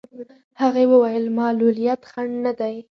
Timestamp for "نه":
2.45-2.51